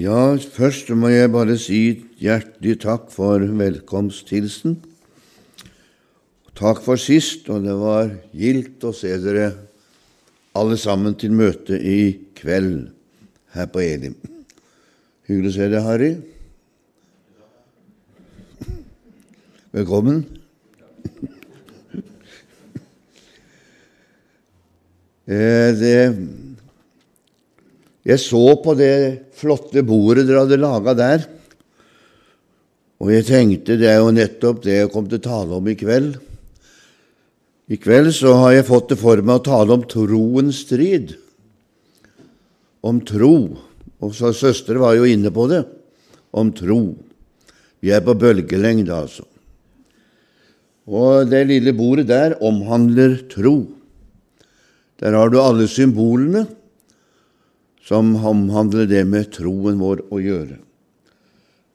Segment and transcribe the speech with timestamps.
[0.00, 4.78] Ja, først må jeg bare si hjertelig takk for velkomsthilsen.
[6.56, 9.50] Takk for sist, og det var gildt å se dere
[10.56, 12.86] alle sammen til møte i kveld
[13.52, 14.16] her på Elim.
[15.28, 16.12] Hyggelig å se deg, Harry.
[19.76, 20.24] Velkommen.
[25.28, 25.96] Eh, det
[28.06, 28.94] jeg så på det
[29.36, 31.26] flotte bordet dere hadde laga der,
[33.00, 35.76] og jeg tenkte det er jo nettopp det jeg kom til å tale om i
[35.78, 36.18] kveld.
[37.70, 41.14] I kveld så har jeg fått det for meg å tale om troens strid.
[42.84, 43.34] Om tro.
[44.04, 45.62] Og så søstre var jo inne på det.
[46.36, 46.80] Om tro.
[47.80, 49.24] Vi er på bølgelengde, altså.
[50.90, 53.62] Og det lille bordet der omhandler tro.
[55.00, 56.44] Der har du alle symbolene
[57.84, 60.58] som omhandler det med troen vår å gjøre.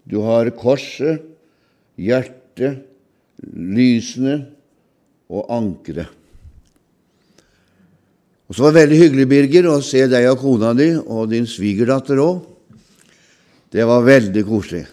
[0.06, 1.24] Du har korset,
[1.98, 2.84] hjertet,
[3.42, 4.38] lysene
[5.32, 6.12] og ankeret.
[8.46, 11.48] Og så var det veldig hyggelig, Birger, å se deg og kona di og din
[11.50, 12.44] svigerdatter òg.
[13.74, 14.84] Det var veldig koselig.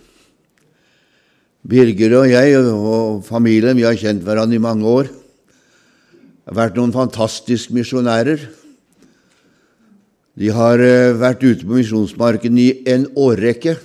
[1.63, 5.13] Birger og jeg og familien vi har kjent hverandre i mange år.
[5.13, 8.49] Det har vært noen fantastiske misjonærer.
[10.39, 13.77] De har eh, vært ute på misjonsmarken i en årrekke.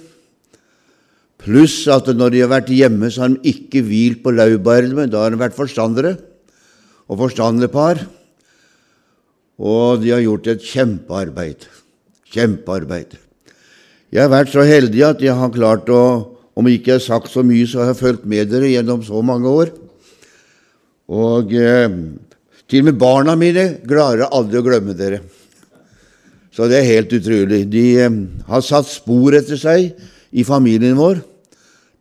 [1.43, 5.09] Pluss at når de har vært hjemme, så har de ikke hvilt på laurbærene.
[5.11, 6.15] Da har de vært forstandere
[7.07, 8.01] og forstanderpar.
[9.57, 11.67] Og de har gjort et kjempearbeid.
[12.31, 13.17] Kjempearbeid.
[14.13, 17.29] Jeg har vært så heldig at jeg har klart å Om jeg ikke har sagt
[17.29, 19.69] så mye, så har jeg fulgt med dere gjennom så mange år.
[21.05, 21.97] Og eh,
[22.65, 25.19] til og med barna mine klarer aldri å glemme dere.
[26.57, 27.67] Så det er helt utrolig.
[27.69, 28.13] De eh,
[28.49, 29.91] har satt spor etter seg
[30.33, 31.19] i familien vår.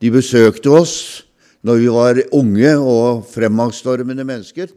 [0.01, 0.95] De besøkte oss
[1.67, 4.71] når vi var unge og fremadstormende mennesker.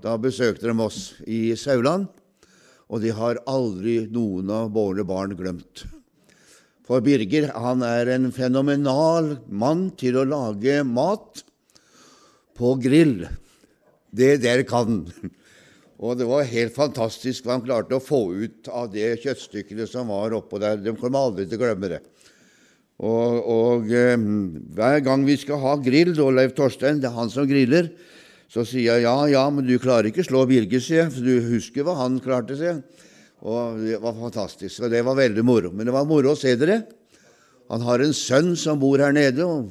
[0.00, 2.06] Da besøkte de oss i Sauland,
[2.88, 5.84] og de har aldri noen av våre barn glemt.
[6.88, 11.44] For Birger han er en fenomenal mann til å lage mat
[12.56, 13.28] på grill.
[14.08, 15.36] Det der kan han.
[16.00, 20.08] Og det var helt fantastisk hva han klarte å få ut av det kjøttstykkene som
[20.08, 20.78] var oppå der.
[20.80, 22.00] De kommer aldri til å glemme det.
[23.00, 24.16] Og, og eh,
[24.76, 27.92] hver gang vi skal ha grill, da, Leif Torstein, det er han som griller,
[28.50, 31.52] så sier jeg ja, ja, men du klarer ikke slå Birger, sier jeg, for du
[31.52, 33.06] husker hva han klarte, sier jeg.
[33.40, 34.82] Og det var fantastisk.
[34.84, 35.70] Og det var veldig moro.
[35.72, 36.82] Men det var moro å se dere.
[37.72, 39.70] Han har en sønn som bor her nede, og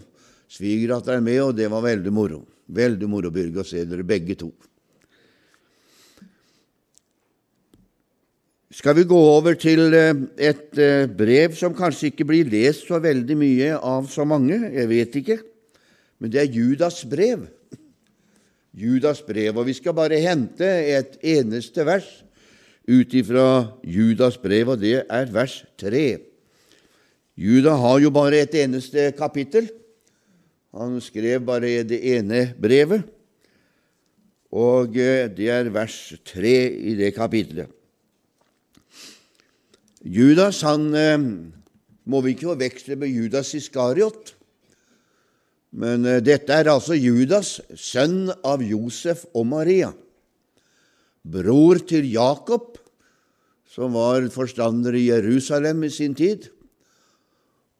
[0.49, 2.43] svigerdatter er med, og det var veldig moro.
[2.69, 4.53] Veldig moro, Birger, å se dere begge to.
[8.69, 12.99] Skal vi gå over til eh, et eh, brev som kanskje ikke blir lest så
[13.01, 14.59] veldig mye av så mange.
[14.69, 15.39] Jeg vet ikke.
[16.21, 17.47] Men det er Judas brev.
[18.77, 19.57] Judas brev.
[19.57, 22.09] Og vi skal bare hente et eneste vers
[22.89, 23.47] ut ifra
[23.85, 26.05] Judas brev, og det er vers 3.
[27.39, 29.69] Juda har jo bare et eneste kapittel.
[30.77, 33.01] Han skrev bare det ene brevet,
[34.53, 35.97] og eh, det er vers
[36.29, 36.55] 3
[36.93, 37.73] i det kapittelet.
[39.99, 41.19] Judas han eh,
[42.07, 44.33] må vi ikke forveksle med Judas Iskariot.
[45.75, 49.91] Men eh, dette er altså Judas, sønn av Josef og Maria,
[51.23, 52.77] bror til Jakob,
[53.69, 56.47] som var forstander i Jerusalem i sin tid.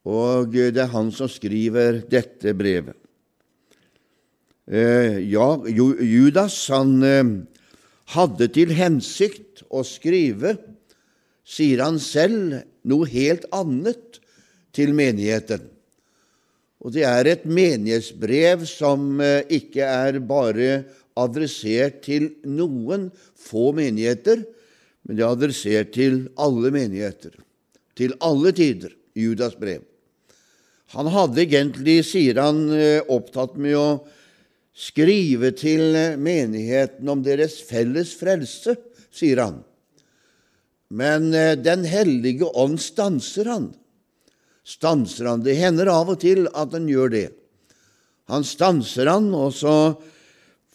[0.03, 2.97] Og det er han som skriver dette brevet.
[4.69, 6.99] Eh, ja, Judas han
[8.11, 10.57] hadde til hensikt å skrive
[11.49, 14.19] sier han selv noe helt annet
[14.75, 15.65] til menigheten.
[16.79, 20.69] Og det er et menighetsbrev som eh, ikke er bare
[21.19, 24.45] adressert til noen få menigheter,
[25.03, 27.33] men det er adressert til alle menigheter,
[27.99, 29.81] til alle tider, Judas brev.
[30.95, 33.89] Han hadde egentlig, sier han, eh, opptatt med å
[34.79, 38.77] skrive til menigheten om deres felles frelse,
[39.11, 39.59] sier han.
[40.89, 43.67] Men eh, Den hellige ånd stanser han.
[44.65, 45.43] Stanser han.
[45.45, 47.27] Det hender av og til at han gjør det.
[48.29, 49.75] Han stanser han, og så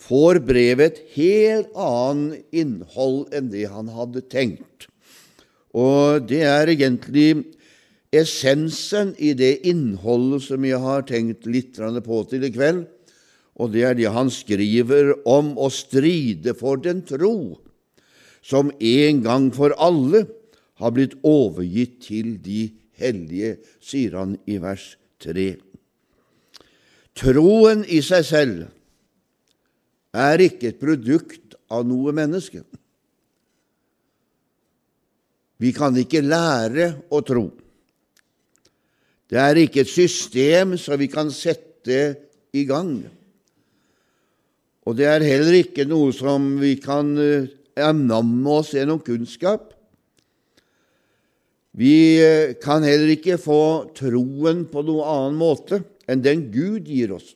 [0.05, 4.89] får brevet et helt annet innhold enn det han hadde tenkt.
[5.75, 7.29] Og det er egentlig
[8.15, 12.85] essensen i det innholdet som jeg har tenkt litt på til i kveld,
[13.55, 17.55] og det er det han skriver om å stride for den tro
[18.45, 20.27] som en gang for alle
[20.83, 22.69] har blitt overgitt til de
[23.01, 24.95] hellige, sier han i vers
[25.25, 25.49] 3.
[27.15, 28.65] Troen i seg selv
[30.15, 32.63] er ikke et produkt av noe menneske.
[35.63, 37.47] Vi kan ikke lære å tro.
[39.31, 42.01] Det er ikke et system som vi kan sette
[42.55, 42.99] i gang.
[44.85, 47.15] Og det er heller ikke noe som vi kan
[47.81, 49.73] annamme eh, oss gjennom kunnskap.
[51.75, 57.15] Vi eh, kan heller ikke få troen på noen annen måte enn den Gud gir
[57.17, 57.33] oss.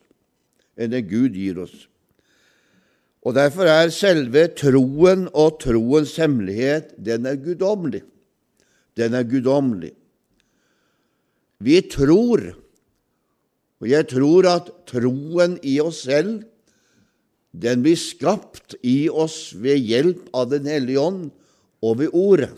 [0.79, 1.89] Enn den Gud gir oss.
[3.27, 8.05] Og Derfor er selve troen og troens hemmelighet den er guddommelig.
[8.97, 9.93] Den er guddommelig.
[11.59, 12.45] Vi tror,
[13.83, 16.45] og jeg tror at troen i oss selv
[17.59, 21.31] den blir skapt i oss ved hjelp av Den hellige ånd
[21.83, 22.53] og ved Ordet.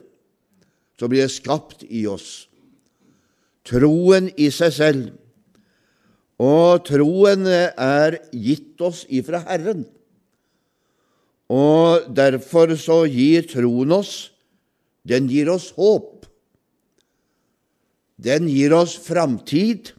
[1.01, 2.45] Så blir det skapt i oss.
[3.65, 5.07] Troen i seg selv.
[6.41, 9.87] Og troen er gitt oss ifra Herren.
[11.51, 14.31] Og derfor så gir troen oss
[15.01, 16.27] Den gir oss håp.
[18.21, 19.95] Den gir oss framtid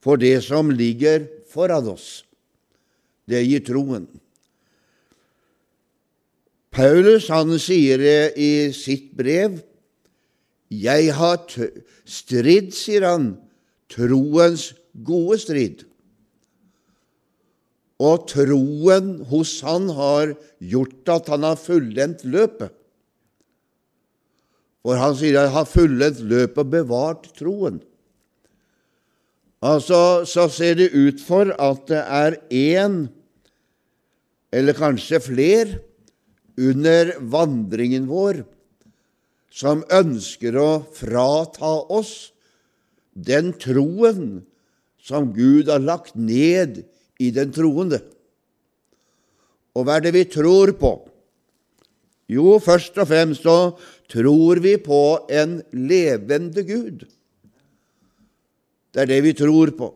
[0.00, 2.24] for det som ligger foran oss.
[3.28, 4.06] Det gir troen.
[6.72, 9.60] Paulus han sier det i sitt brev.
[10.72, 11.42] Jeg har
[12.08, 13.34] stridd, sier han,
[13.92, 14.70] troens
[15.04, 15.84] gode strid.
[18.02, 22.72] Og troen hos han har gjort at han har fullendt løpet.
[24.82, 27.82] For han sier jeg har fullendt løpet og bevart troen.
[29.62, 33.04] Altså, så ser det ut for at det er én,
[34.52, 35.76] eller kanskje fler,
[36.58, 38.42] under vandringen vår
[39.52, 42.32] som ønsker å frata oss
[43.12, 44.42] den troen
[45.02, 46.82] som Gud har lagt ned
[47.20, 48.02] i den troende.
[49.72, 50.92] Og hva er det vi tror på?
[52.32, 53.74] Jo, først og fremst så
[54.12, 57.04] tror vi på en levende Gud.
[58.92, 59.90] Det er det vi tror på.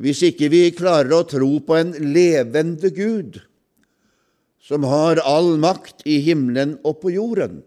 [0.00, 3.40] Hvis ikke vi klarer å tro på en levende Gud,
[4.60, 7.60] som har all makt i himmelen og på jorden,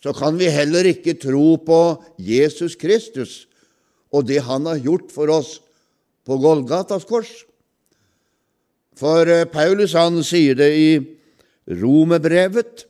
[0.00, 1.80] så kan vi heller ikke tro på
[2.20, 3.44] Jesus Kristus
[4.10, 5.58] og det han har gjort for oss
[6.26, 7.30] på Golgatas kors.
[8.98, 10.90] For eh, Paulus han sier det i
[11.80, 12.86] Romerbrevet,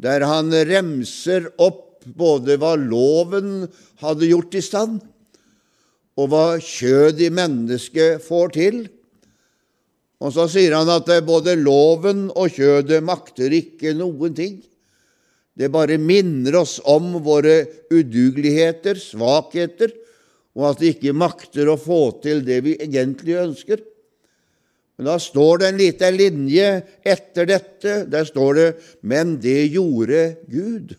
[0.00, 3.66] der han remser opp både hva loven
[4.02, 5.00] hadde gjort i stand,
[6.20, 8.80] og hva kjød i mennesket får til.
[10.20, 14.58] Og så sier han at både loven og kjødet makter ikke noen ting.
[15.56, 17.62] Det bare minner oss om våre
[17.92, 19.92] udugeligheter, svakheter,
[20.56, 23.82] og at vi ikke makter å få til det vi egentlig ønsker.
[25.00, 26.70] Men da står det en liten linje
[27.08, 27.92] etter dette.
[28.12, 28.68] Der står det
[29.00, 30.96] 'Men det gjorde Gud'.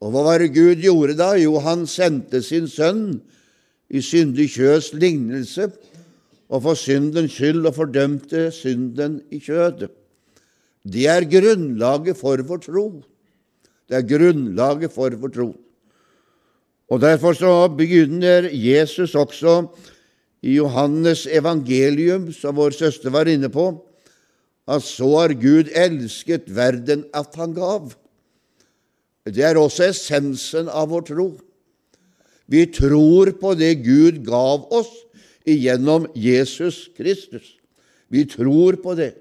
[0.00, 1.32] Og hva var det Gud gjorde da?
[1.40, 3.20] Jo, han sendte sin sønn
[3.88, 5.70] i syndig kjøs lignelse
[6.46, 9.90] og for syndens skyld og fordømte synden i kjødet.
[10.86, 12.86] Det er grunnlaget for vår tro.
[13.88, 15.48] Det er grunnlaget for vår tro.
[16.86, 19.66] Og Derfor så begynner Jesus også
[20.42, 23.72] i Johannes evangelium, som vår søster var inne på,
[24.68, 27.90] at så har Gud elsket verden at han gav.
[29.26, 31.28] Det er også essensen av vår tro.
[32.46, 34.92] Vi tror på det Gud gav oss
[35.46, 37.56] gjennom Jesus Kristus.
[38.08, 39.14] Vi tror på det.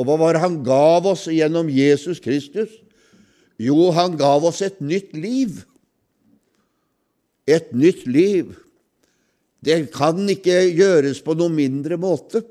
[0.00, 2.72] Og hva var det han gav oss gjennom Jesus Kristus?
[3.60, 5.60] Jo, han gav oss et nytt liv
[7.50, 8.54] et nytt liv.
[9.60, 12.42] Det kan ikke gjøres på noen mindre måte.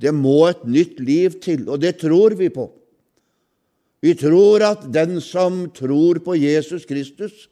[0.00, 2.70] Det må et nytt liv til, og det tror vi på.
[4.02, 7.46] Vi tror at den som tror på Jesus Kristus,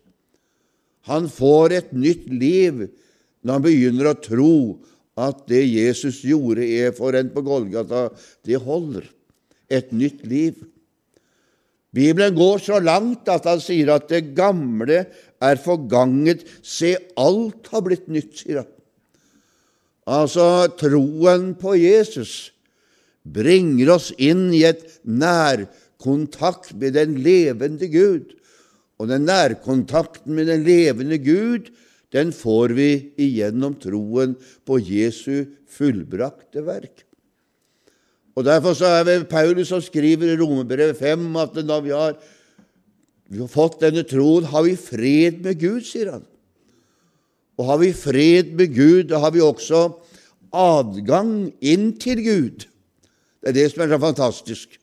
[1.06, 2.88] han får et nytt liv
[3.40, 4.56] når han begynner å tro
[5.20, 8.08] at det Jesus gjorde er for en på Golgata,
[8.46, 9.06] det holder.
[9.70, 10.56] Et nytt liv.
[11.94, 15.04] Bibelen går så langt at han sier at det gamle
[15.42, 18.70] er forganget, se, alt har blitt nytt, sier han.
[20.10, 22.50] Altså, troen på Jesus
[23.22, 24.82] bringer oss inn i et
[26.00, 28.36] nærkontakt med den levende Gud.
[28.98, 31.70] Og den nærkontakten med den levende Gud,
[32.12, 37.06] den får vi igjennom troen på Jesu fullbrakte verk.
[38.36, 42.16] Og Derfor så er det Paulus som skriver i Romerbrevet 5 at når vi har
[43.30, 46.24] vi har fått denne troen, har vi fred med Gud, sier han.
[47.56, 49.92] Og har vi fred med Gud, da har vi også
[50.50, 52.66] adgang inn til Gud.
[53.38, 54.80] Det er det som er så fantastisk.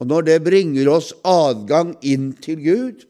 [0.00, 3.06] Og når det bringer oss adgang inn til Gud,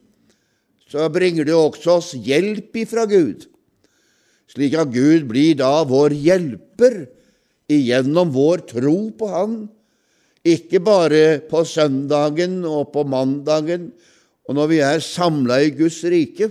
[0.91, 3.47] så bringer det også oss hjelp ifra Gud,
[4.51, 7.05] slik at Gud blir da vår hjelper
[7.71, 9.61] igjennom vår tro på Han,
[10.43, 13.93] ikke bare på søndagen og på mandagen
[14.51, 16.49] og når vi er samla i Guds rike,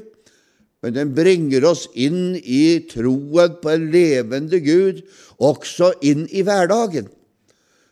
[0.79, 5.01] men den bringer oss inn i troen på en levende Gud,
[5.35, 7.09] også inn i hverdagen,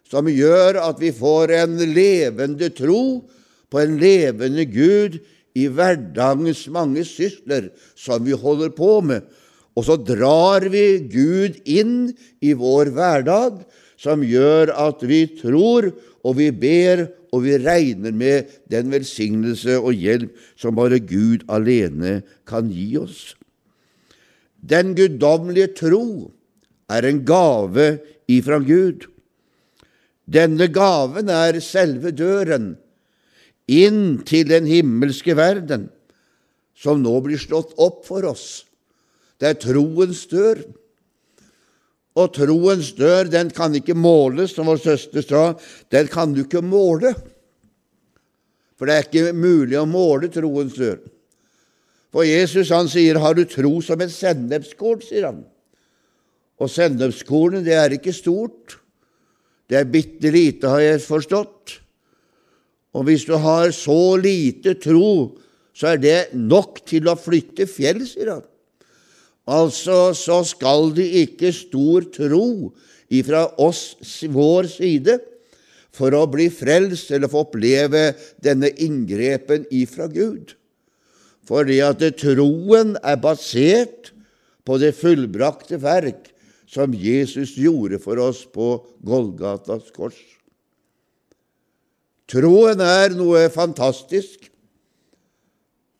[0.08, 3.02] som gjør at vi får en levende tro
[3.72, 5.20] på en levende Gud
[5.58, 9.26] i hverdagens mange sysler som vi holder på med.
[9.78, 12.10] Og så drar vi Gud inn
[12.42, 13.62] i vår hverdag,
[13.98, 15.92] som gjør at vi tror,
[16.26, 22.22] og vi ber, og vi regner med den velsignelse og hjelp som bare Gud alene
[22.48, 23.36] kan gi oss.
[24.58, 26.32] Den guddommelige tro
[26.90, 27.98] er en gave
[28.32, 29.06] ifra Gud.
[30.28, 32.74] Denne gaven er selve døren
[33.68, 35.88] inn til den himmelske verden,
[36.76, 38.66] som nå blir slått opp for oss.
[39.40, 40.62] Det er troens dør.
[42.18, 45.44] Og troens dør, den kan ikke måles, som vår søster sa.
[45.94, 47.14] Den kan du ikke måle.
[48.78, 51.00] For det er ikke mulig å måle troens dør.
[52.14, 55.46] For Jesus han sier, 'Har du tro som et sennepskorn', sier han.
[56.60, 58.80] Og sennepskornet, det er ikke stort.
[59.68, 61.80] Det er bitte lite, har jeg forstått.
[62.96, 65.38] Og hvis du har så lite tro,
[65.76, 68.46] så er det nok til å flytte fjell, sier han.
[69.48, 72.72] Altså så skal det ikke stor tro
[73.14, 73.96] ifra oss,
[74.28, 75.20] vår side,
[75.96, 78.12] for å bli frelst eller få oppleve
[78.44, 80.54] denne inngrepen ifra Gud.
[81.48, 84.12] Fordi at troen er basert
[84.68, 86.28] på det fullbrakte verk
[86.68, 88.76] som Jesus gjorde for oss på
[89.08, 90.18] Golgatas kors.
[92.28, 94.50] Troen er noe fantastisk.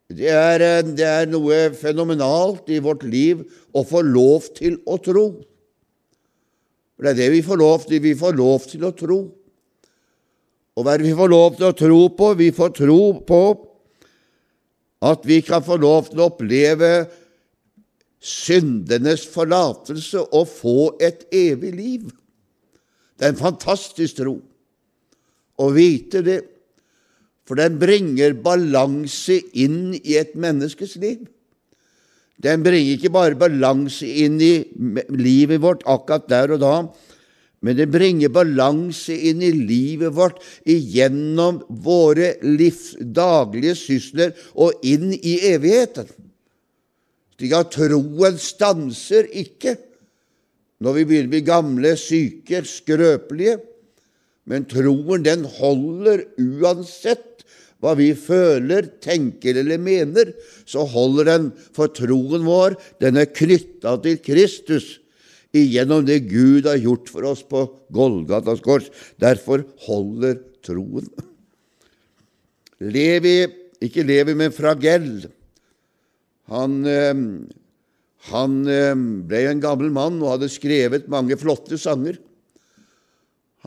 [0.08, 3.44] Det er, eh, det er, noe fenomenalt i vårt liv
[3.76, 5.28] å få lov til å tro.
[6.98, 8.00] Det er det vi får lov til.
[8.00, 9.20] Vi får lov til å tro.
[10.76, 12.34] Og hva er det vi får lov til å tro på?
[12.40, 13.42] Vi får tro på
[15.02, 17.08] at vi kan få lov til å oppleve
[18.24, 22.06] syndenes forlatelse og få et evig liv.
[23.18, 24.38] Det er en fantastisk tro
[25.58, 26.42] å vite det
[27.48, 31.24] for den bringer balanse inn i et menneskes liv.
[32.44, 34.54] Den bringer ikke bare balanse inn i
[35.16, 36.74] livet vårt akkurat der og da,
[37.66, 45.10] men den bringer balanse inn i livet vårt igjennom våre livs daglige sysler og inn
[45.18, 46.12] i evigheten.
[47.38, 49.76] At troen stanser ikke
[50.82, 53.58] når vi begynner å bli gamle, syke, skrøpelige,
[54.48, 57.44] men troen den holder uansett
[57.84, 60.32] hva vi føler, tenker eller mener,
[60.66, 64.96] så holder den, for troen vår den er knytta til Kristus
[65.58, 67.64] igjennom det Gud har gjort for oss på
[67.94, 68.90] Golgatas kors.
[69.22, 71.08] Derfor holder troen.
[72.82, 73.40] Levi,
[73.82, 75.28] ikke Levi, men Fragell.
[76.54, 77.14] Han, eh,
[78.32, 78.96] han eh,
[79.28, 82.20] ble en gammel mann og hadde skrevet mange flotte sanger.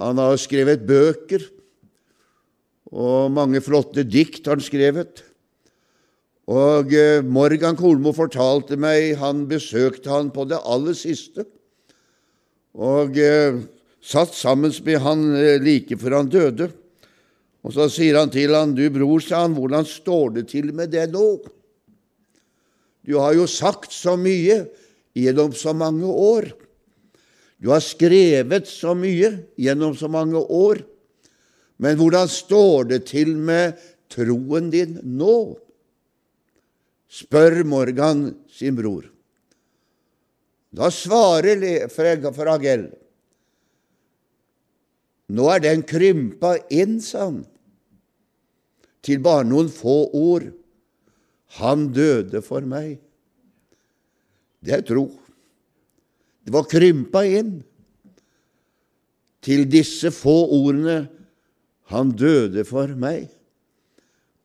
[0.01, 1.45] Han har skrevet bøker
[2.91, 5.23] og mange flotte dikt har han skrevet.
[6.51, 11.47] Og eh, Morgan Kolmo fortalte meg han besøkte han på det aller siste,
[12.75, 13.61] og eh,
[14.03, 16.71] satt sammen med han eh, like før han døde.
[17.61, 20.91] Og så sier han til han, 'Du bror', sa han, 'hvordan står det til med
[20.91, 21.60] det nå?'
[23.07, 24.65] Du har jo sagt så mye
[25.17, 26.51] gjennom så mange år.
[27.61, 30.83] Du har skrevet så mye gjennom så mange år.
[31.81, 33.81] Men hvordan står det til med
[34.13, 35.59] troen din nå?
[37.11, 39.09] spør Morgan sin bror.
[40.71, 42.85] Da svarer Fragell.
[45.31, 47.43] Nå er den krympa inn, sa han,
[49.03, 50.49] til bare noen få ord.
[51.59, 53.01] Han døde for meg.
[54.63, 55.09] Det er tro.
[56.45, 57.59] Det var krympa inn
[59.45, 61.03] til disse få ordene
[61.91, 63.27] han døde for meg.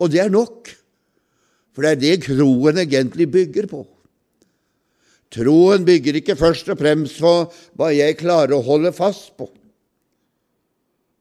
[0.01, 0.71] Og det er nok,
[1.75, 3.83] for det er det troen egentlig bygger på.
[5.35, 7.33] Troen bygger ikke først og fremst på
[7.75, 9.49] hva jeg klarer å holde fast på.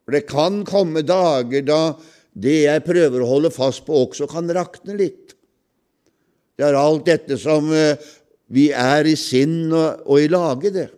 [0.04, 1.80] For det kan komme dager da
[2.34, 5.33] det jeg prøver å holde fast på, også kan rakne litt.
[6.54, 7.98] Det er alt dette som eh,
[8.54, 10.88] vi er i sinn og, og i lage, det.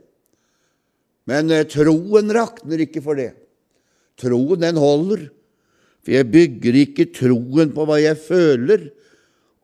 [1.31, 3.33] Men eh, troen rakner ikke for det.
[4.21, 5.27] Troen, den holder.
[6.05, 8.91] For jeg bygger ikke troen på hva jeg føler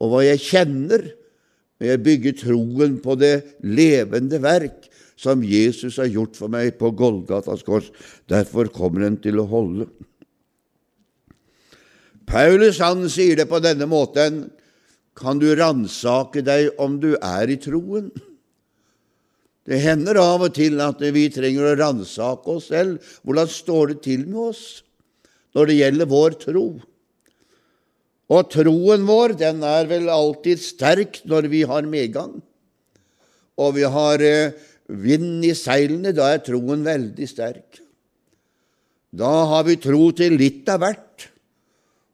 [0.03, 1.05] og hva jeg kjenner,
[1.79, 6.91] men jeg bygger troen på det levende verk som Jesus har gjort for meg på
[6.99, 7.93] Golgatas kors.
[8.31, 9.87] Derfor kommer den til å holde.
[12.27, 14.45] Paulus han sier det på denne måten
[15.19, 18.09] kan du ransake deg om du er i troen.
[19.69, 23.03] Det hender av og til at vi trenger å ransake oss selv.
[23.23, 24.65] Hvordan står det til med oss
[25.55, 26.67] når det gjelder vår tro?
[28.33, 32.41] Og troen vår den er vel alltid sterk når vi har medgang.
[33.61, 34.57] Og vi har eh,
[34.89, 37.83] vind i seilene, da er troen veldig sterk.
[39.13, 41.12] Da har vi tro til litt av hvert.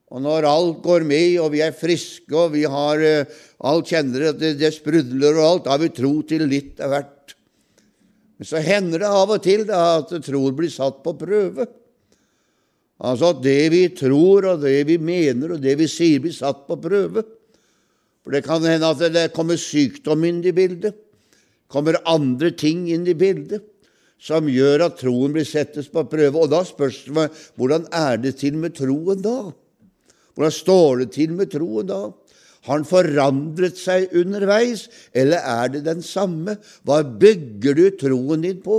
[0.08, 4.30] Og når alt går med, og vi er friske, og vi har uh, alt kjenner
[4.30, 7.34] at det, det, sprudler og alt, da har vi tro til litt av hvert.
[8.38, 11.66] Men så hender det av og til da, at troen blir satt på prøve.
[12.98, 16.64] Altså at det vi tror, og det vi mener, og det vi sier, blir satt
[16.70, 17.26] på prøve.
[18.24, 20.96] For det kan hende at det kommer sykdom inn i bildet,
[21.68, 23.60] kommer andre ting inn i bildet,
[24.18, 26.40] som gjør at troen blir settes på prøve.
[26.40, 27.28] Og da spørs det
[27.60, 29.52] hvordan er det til med troen da?
[30.38, 32.12] Hvordan står det til med troen da?
[32.68, 36.54] Har den forandret seg underveis, eller er det den samme?
[36.86, 38.78] Hva bygger du troen din på?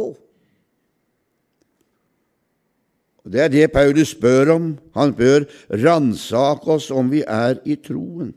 [3.27, 4.71] Det er det Paulus spør om.
[4.95, 5.49] Han bør
[5.83, 8.31] ransake oss om vi er i troen.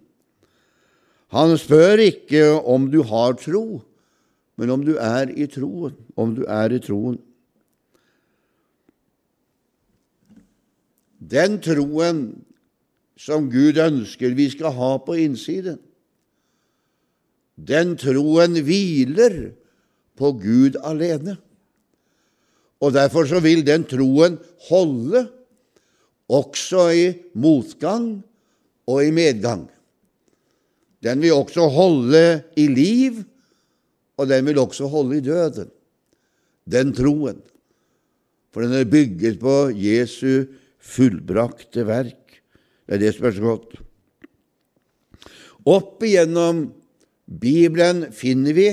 [1.32, 3.84] Han spør ikke om du har tro,
[4.58, 5.94] men om du er i troen.
[6.18, 7.22] Om du er i troen.
[11.22, 12.26] Den troen
[13.18, 15.78] som Gud ønsker vi skal ha på innsiden.
[17.56, 19.52] Den troen hviler
[20.18, 21.36] på Gud alene.
[22.82, 25.26] Og Derfor så vil den troen holde
[26.32, 27.04] også i
[27.38, 28.22] motgang
[28.88, 29.68] og i medgang.
[31.02, 33.22] Den vil også holde i liv,
[34.18, 35.70] og den vil også holde i døden.
[36.70, 37.40] Den troen.
[38.54, 40.44] For den er bygget på Jesu
[40.78, 42.21] fullbrakte verk.
[42.86, 43.74] Det er det som er så godt.
[45.68, 46.64] Opp igjennom
[47.26, 48.68] Bibelen finner vi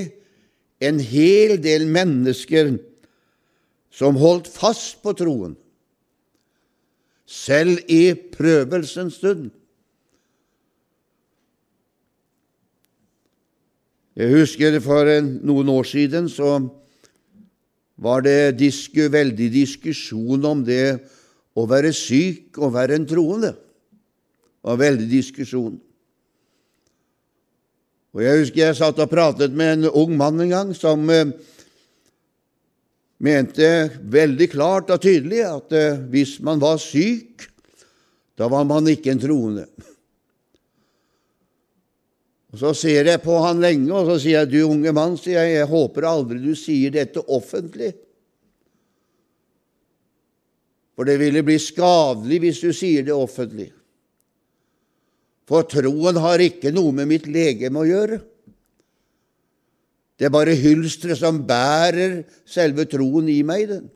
[0.82, 2.74] en hel del mennesker
[3.94, 5.54] som holdt fast på troen,
[7.30, 9.50] selv i prøvelsens stund.
[14.18, 16.58] Jeg husker for noen år siden så
[18.00, 20.98] var det disku, veldig diskusjon om det
[21.54, 23.54] å være syk og være en troende
[24.62, 25.78] var veldig diskusjon.
[28.10, 31.30] Og Jeg husker jeg satt og pratet med en ung mann en gang som eh,
[33.22, 33.68] mente
[34.02, 37.46] veldig klart og tydelig at eh, hvis man var syk,
[38.34, 39.66] da var man ikke en troende.
[42.50, 45.44] Og Så ser jeg på han lenge, og så sier jeg, 'Du unge mann, sier
[45.44, 47.94] jeg, jeg håper aldri du sier dette offentlig.'
[50.98, 53.70] For det ville bli skadelig hvis du sier det offentlig.
[55.50, 58.20] For troen har ikke noe med mitt legeme å gjøre.
[60.14, 63.88] Det er bare hylsteret som bærer selve troen i meg, den.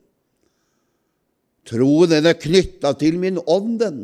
[1.69, 4.03] Troen den er knytta til min ånd, den.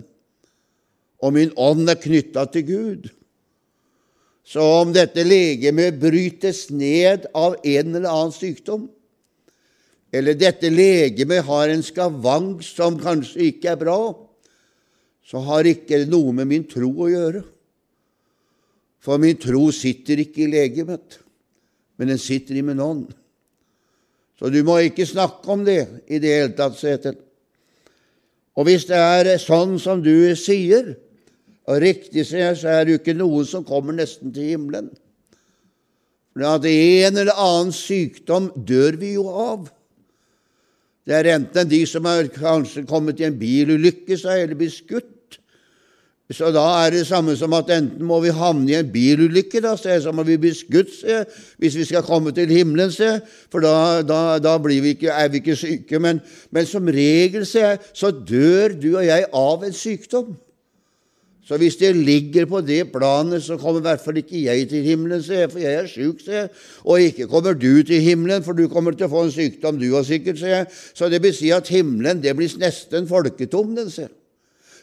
[1.20, 3.10] Og min ånd er knytta til Gud.
[4.46, 8.86] Så om dette legemet brytes ned av en eller annen sykdom,
[10.10, 14.00] eller dette legemet har en skavank som kanskje ikke er bra,
[15.30, 17.44] så har ikke noe med min tro å gjøre.
[19.00, 21.20] For min tro sitter ikke i legemet,
[21.96, 23.12] men den sitter i min ånd.
[24.40, 27.14] Så du må ikke snakke om det i det hele tatt, Setel.
[28.58, 30.96] Og hvis det er sånn som du sier,
[31.70, 34.88] og riktig sier, så er det jo ikke noen som kommer nesten til himmelen.
[36.34, 39.70] For at en eller annen sykdom dør vi jo av.
[41.06, 45.14] Det er enten de som har kanskje kommet i en bilulykke seg, eller blitt skutt,
[46.30, 49.72] så da er det samme som at enten må vi havne i en bilulykke, da,
[49.78, 51.24] se, så må vi bli skutt se,
[51.58, 53.16] hvis vi skal komme til himmelen, se,
[53.50, 55.98] for da, da, da vi ikke, er vi ikke syke.
[55.98, 56.20] Men,
[56.54, 60.30] men som regel se, så dør du og jeg av en sykdom.
[61.50, 64.86] Så hvis det ligger på det planet, så kommer i hvert fall ikke jeg til
[64.86, 66.44] himmelen, se, for jeg er sjuk, se.
[66.84, 69.88] Og ikke kommer du til himmelen, for du kommer til å få en sykdom, du
[69.90, 70.62] òg sikkert, se.
[70.94, 74.06] Så det vil si at himmelen det blir nesten folketom, den, se.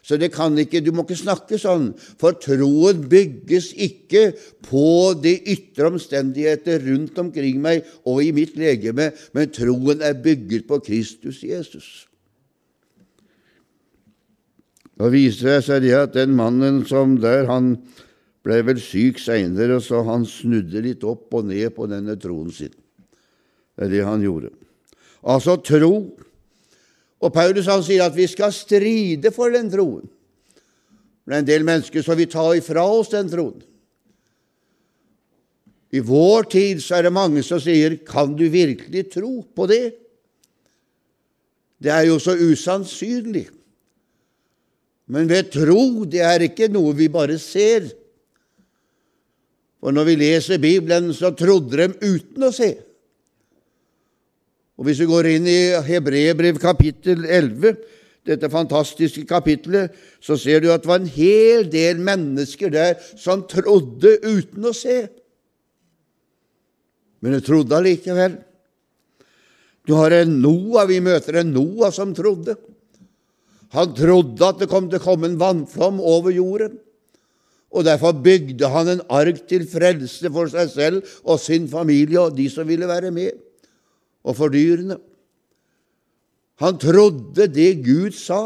[0.08, 4.30] Så det kan ikke, du må ikke snakke sånn, for troen bygges ikke
[4.64, 10.64] på de ytre omstendigheter rundt omkring meg og i mitt legeme, men troen er bygget
[10.70, 11.90] på Kristus Jesus.
[14.98, 17.76] Da viser det seg det at den mannen som der, han
[18.48, 22.72] ble vel syk seinere, så han snudde litt opp og ned på denne troen sin.
[23.76, 24.56] Det er det han gjorde.
[25.28, 25.92] Altså tro
[27.18, 30.06] og Paulus han sier at vi skal stride for den troen.
[31.28, 33.60] Det er en del mennesker som vil ta ifra oss den troen.
[35.92, 39.94] I vår tid så er det mange som sier 'Kan du virkelig tro på det?'
[41.82, 43.50] Det er jo så usannsynlig.
[45.08, 47.86] Men ved tro, det er ikke noe vi bare ser.
[49.80, 52.74] For når vi leser Bibelen, så trodde de uten å se.
[54.78, 57.78] Og Hvis vi går inn i Hebrebrev kapittel 11,
[58.28, 63.46] dette fantastiske kapittelet, så ser du at det var en hel del mennesker der som
[63.50, 65.08] trodde uten å se.
[67.24, 68.36] Men de trodde allikevel.
[69.88, 72.58] Du har en Noah, vi møter en Noah som trodde.
[73.74, 76.78] Han trodde at det kom til å komme en vannflom over jorden.
[77.74, 82.38] Og Derfor bygde han en ark til frelse for seg selv og sin familie og
[82.38, 83.47] de som ville være med
[84.28, 85.00] og for dyrene.
[86.60, 88.42] Han trodde det Gud sa.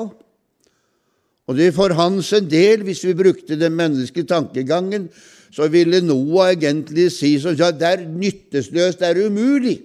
[1.49, 5.09] Og det for hans en del, hvis vi brukte den menneskelige tankegangen,
[5.51, 9.81] så ville Noah egentlig si som sa det er nyttesløst, det er umulig.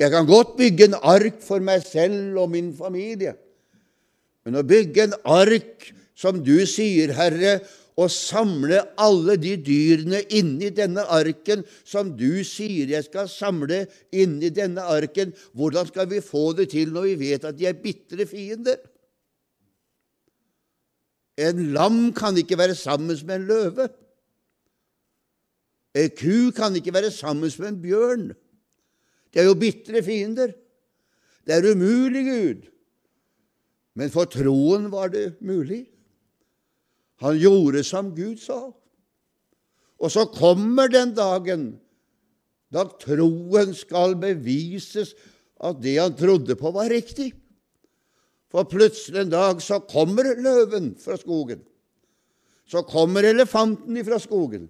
[0.00, 3.36] Jeg kan godt bygge en ark for meg selv og min familie,
[4.44, 7.56] men å bygge en ark, som du sier, Herre,
[7.94, 14.50] og samle alle de dyrene inni denne arken som du sier jeg skal samle inni
[14.54, 15.30] denne arken.
[15.54, 18.80] Hvordan skal vi få det til når vi vet at de er bitre fiender?
[21.38, 23.88] En lam kan ikke være sammen med en løve.
[25.94, 28.28] En ku kan ikke være sammen med en bjørn.
[29.34, 30.54] De er jo bitre fiender.
[31.46, 32.70] Det er umulig, Gud.
[33.94, 35.84] Men for troen var det mulig.
[37.24, 38.68] Han gjorde som Gud sa.
[40.00, 41.72] Og så kommer den dagen
[42.74, 45.14] da troen skal bevises
[45.62, 47.30] at det han trodde på, var riktig.
[48.50, 51.62] For plutselig en dag så kommer løven fra skogen.
[52.66, 54.68] Så kommer elefanten fra skogen.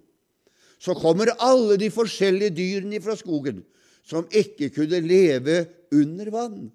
[0.79, 3.63] Så kommer alle de forskjellige dyrene fra skogen
[4.05, 5.63] som ikke kunne leve
[5.95, 6.69] under vann.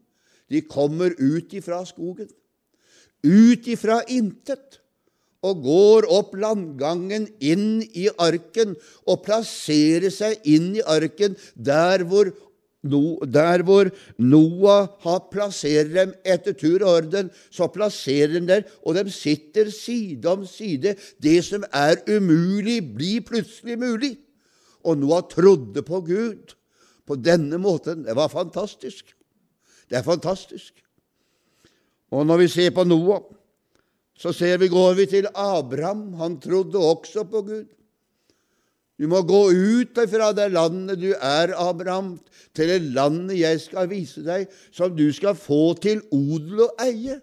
[0.51, 2.31] De kommer ut ifra skogen.
[3.23, 4.80] Ut ifra intet
[5.47, 8.77] og går opp landgangen inn i arken
[9.09, 12.29] og plasserer seg inn i arken der hvor,
[13.25, 13.89] der hvor
[14.21, 19.73] Noah har plasserer dem etter tur og orden, så plasserer de der, og de sitter
[19.73, 20.97] side om side.
[21.23, 24.15] Det som er umulig, blir plutselig mulig.
[24.85, 26.55] Og Noah trodde på Gud
[27.09, 28.05] på denne måten.
[28.05, 29.17] Det var fantastisk.
[29.89, 30.77] Det er fantastisk.
[32.11, 33.23] Og når vi ser på Noah
[34.21, 36.11] så ser vi, går vi til Abraham.
[36.21, 37.69] Han trodde også på Gud.
[39.01, 42.19] Du må gå ut fra det landet du er, Abraham,
[42.53, 47.17] til det landet jeg skal vise deg, som du skal få til odel og eie.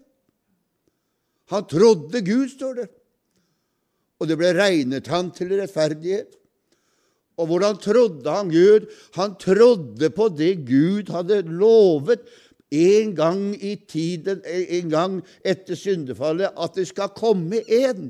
[1.54, 2.88] Han trodde Gud, står det,
[4.18, 6.34] og det ble regnet han til rettferdighet.
[7.38, 8.90] Og hvordan trodde han Gud?
[9.14, 12.26] Han trodde på det Gud hadde lovet
[12.72, 18.10] en gang i tiden, en gang etter syndefallet, at det skal komme en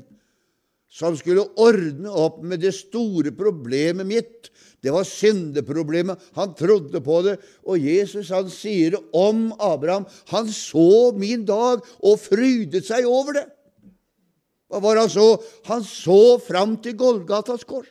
[0.88, 4.48] som skulle ordne opp med det store problemet mitt.
[4.80, 6.18] Det var syndeproblemet.
[6.38, 7.36] Han trodde på det.
[7.68, 13.46] Og Jesus han sier om Abraham han så min dag og frydet seg over det.
[14.68, 15.34] Hva var han så?
[15.68, 17.88] Han så fram til Golgatas kors.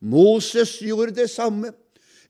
[0.00, 1.72] Moses gjorde det samme.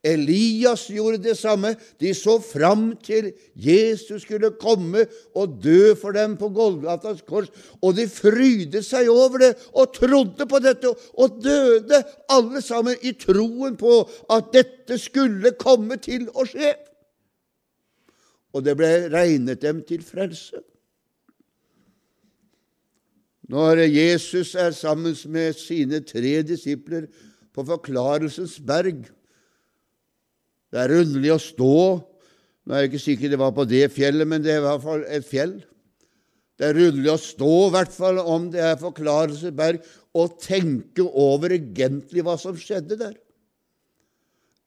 [0.04, 1.74] Elias gjorde det samme.
[2.00, 5.04] De så fram til Jesus skulle komme
[5.36, 7.50] og dø for dem på Golgatas kors,
[7.82, 10.88] og de frydet seg over det og trodde på dette,
[11.20, 12.00] og døde
[12.32, 14.00] alle sammen i troen på
[14.32, 16.74] at dette skulle komme til å skje.
[18.56, 20.64] Og det ble regnet dem til frelse.
[23.50, 27.08] Når Jesus er sammen med sine tre disipler
[27.52, 29.08] på Forklarelsens berg,
[30.70, 31.74] det er underlig å stå
[32.60, 34.82] Nå er jeg ikke sikker det var på det fjellet, men det er i hvert
[34.84, 35.54] fall et fjell.
[36.60, 39.80] Det er underlig å stå, i hvert fall om det er Forklarelsesberg,
[40.20, 43.16] og tenke over egentlig hva som skjedde der.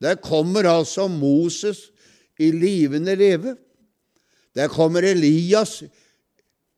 [0.02, 1.86] Der kommer altså Moses
[2.42, 3.54] i livende leve.
[4.58, 5.78] Der kommer Elias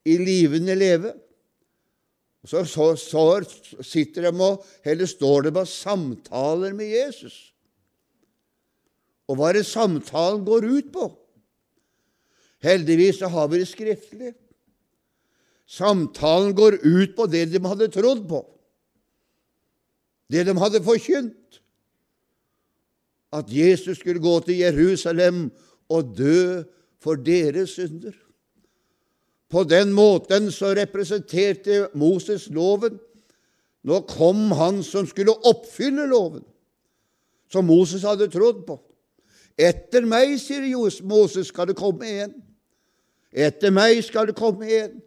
[0.06, 1.16] i livende leve.
[2.46, 7.55] Så, så, så sitter de og, eller står de bare samtaler med Jesus.
[9.26, 11.08] Og hva er det samtalen går ut på?
[12.62, 14.32] Heldigvis så har vi det skriftlig.
[15.66, 18.44] Samtalen går ut på det de hadde trodd på,
[20.30, 21.60] det de hadde forkynt.
[23.34, 25.48] At Jesus skulle gå til Jerusalem
[25.90, 26.62] og dø
[27.02, 28.14] for deres synder.
[29.50, 32.98] På den måten så representerte Moses loven.
[33.86, 36.42] Nå kom han som skulle oppfylle loven,
[37.50, 38.78] som Moses hadde trodd på.
[39.56, 40.64] Etter meg, sier
[41.08, 42.34] Moses, skal det komme en.
[43.32, 45.02] Etter meg skal det komme en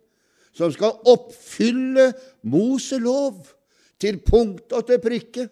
[0.53, 2.09] som skal oppfylle
[2.49, 3.45] Moselov
[4.01, 5.45] til punkt og til prikke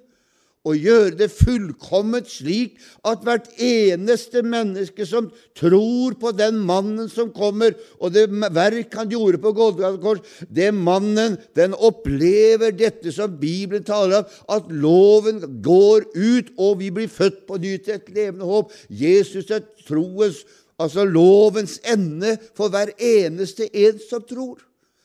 [0.67, 2.75] og gjøre det fullkomment slik
[3.07, 9.11] at hvert eneste menneske som tror på den mannen som kommer, og det verk han
[9.11, 15.41] gjorde på Golgata kors, den mannen, den opplever dette som Bibelen taler om, at loven
[15.63, 18.73] går ut, og vi blir født på ny til et levende håp.
[18.89, 20.43] Jesus er troens,
[20.79, 24.59] altså lovens ende for hver eneste en som tror.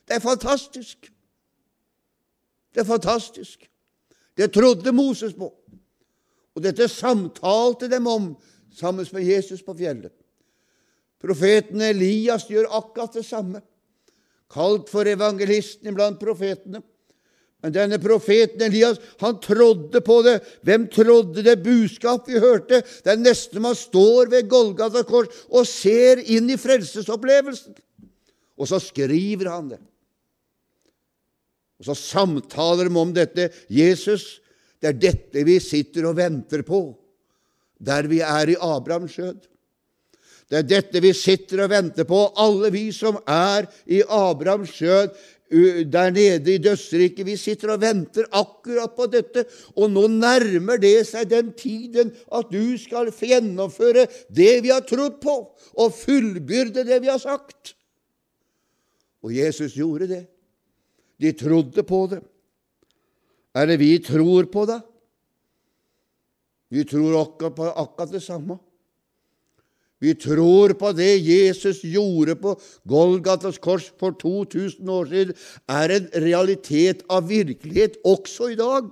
[0.09, 1.13] Det er fantastisk.
[2.75, 3.72] Det er fantastisk.
[4.37, 5.51] Det trodde Moses på.
[6.53, 8.33] Og dette samtalte dem om
[8.73, 10.15] sammen med Jesus på fjellet.
[11.23, 13.61] Profeten Elias gjør akkurat det samme,
[14.53, 16.83] kalt for evangelisten blant profetene.
[17.63, 20.41] Men denne profeten Elias, han trodde på det.
[20.67, 22.81] Hvem trodde det budskap vi hørte?
[22.83, 27.77] Det er nesten man står ved Golgata kors og ser inn i frelsesopplevelsen.
[28.59, 29.79] Og så skriver han det.
[31.83, 33.51] Og så samtaler de om dette.
[33.67, 34.39] Jesus,
[34.79, 36.85] det er dette vi sitter og venter på
[37.83, 39.41] der vi er i Abrahams skjød.
[40.51, 45.15] Det er dette vi sitter og venter på, alle vi som er i Abrahams skjød
[45.93, 47.27] der nede i dødsriket.
[47.27, 49.45] Vi sitter og venter akkurat på dette,
[49.77, 55.19] og nå nærmer det seg den tiden at du skal gjennomføre det vi har trodd
[55.21, 55.37] på,
[55.77, 57.75] og fullbyrde det vi har sagt.
[59.23, 60.23] Og Jesus gjorde det.
[61.23, 62.21] De trodde på det.
[63.55, 64.81] Er det vi tror på, da?
[66.73, 68.57] Vi tror akkurat på akkurat det samme.
[70.03, 72.57] Vi tror på det Jesus gjorde på
[72.89, 75.37] Golgatas kors for 2000 år siden,
[75.69, 78.89] er en realitet av virkelighet også i dag.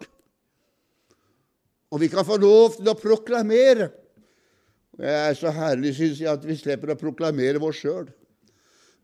[1.90, 3.90] Og vi kan få lov til å proklamere.
[5.00, 8.06] Det er så herlig, syns jeg, at vi slipper å proklamere oss sjøl.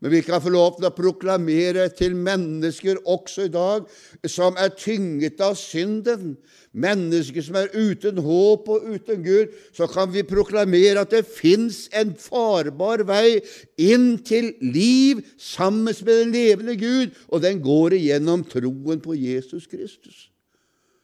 [0.01, 3.87] Men vi kan få lov til å proklamere til mennesker også i dag
[4.29, 6.35] som er tynget av synden,
[6.77, 11.87] mennesker som er uten håp og uten Gud, så kan vi proklamere at det fins
[11.97, 13.39] en farbar vei
[13.81, 19.65] inn til liv sammen med den levende Gud, og den går igjennom troen på Jesus
[19.71, 20.27] Kristus.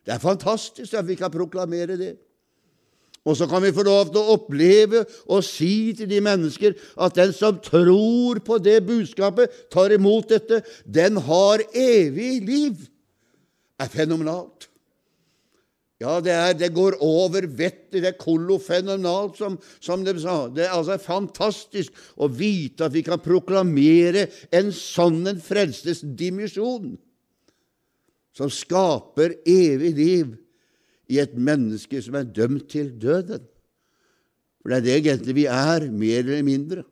[0.04, 2.12] Det er fantastisk at vi kan proklamere det.
[3.22, 6.74] Og så kan vi få lov til å oppleve og si til de mennesker
[7.06, 12.82] at den som tror på det budskapet, tar imot dette, den har evig liv.
[13.78, 14.68] Det er fenomenalt.
[16.02, 18.00] Ja, det, er, det går over vettet.
[18.00, 20.48] Det er kolofenomenalt, som, som de sa.
[20.50, 26.96] Det er altså fantastisk å vite at vi kan proklamere en sånn en frelsesdimensjon
[28.34, 30.32] som skaper evig liv
[31.12, 33.44] i et menneske som er dømt til døden.
[34.62, 36.84] For det er det egentlig vi er, mer eller mindre.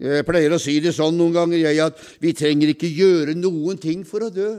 [0.00, 3.80] Jeg pleier å si det sånn noen ganger jeg, at vi trenger ikke gjøre noen
[3.80, 4.50] ting for å dø.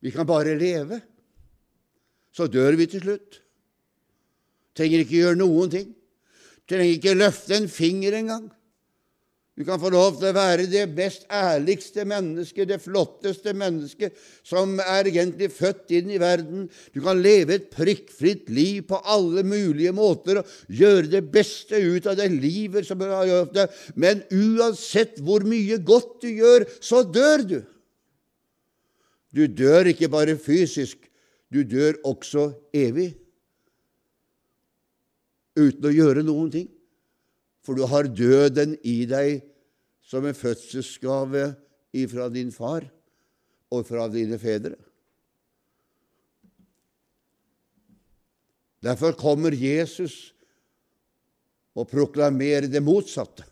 [0.00, 1.00] Vi kan bare leve.
[2.32, 3.40] Så dør vi til slutt.
[4.76, 5.88] Trenger ikke gjøre noen ting.
[6.68, 8.46] Trenger ikke løfte en finger engang.
[9.58, 14.14] Du kan få lov til å være det best ærligste mennesket, det flotteste mennesket
[14.46, 16.68] som er egentlig født inn i verden.
[16.94, 22.08] Du kan leve et prikkfritt liv på alle mulige måter og gjøre det beste ut
[22.08, 23.66] av det livet som du har gjort det.
[24.00, 27.58] Men uansett hvor mye godt du gjør, så dør du.
[29.34, 30.98] Du dør ikke bare fysisk,
[31.50, 33.12] du dør også evig.
[35.58, 36.70] Uten å gjøre noen ting.
[37.64, 39.42] For du har døden i deg
[40.06, 41.52] som en fødselsgave
[41.96, 42.86] ifra din far
[43.70, 44.76] og fra dine fedre.
[48.80, 50.32] Derfor kommer Jesus
[51.76, 53.44] og proklamerer det motsatte.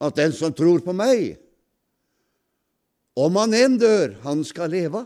[0.00, 1.36] At den som tror på meg,
[3.14, 5.04] om han enn dør, han skal leve.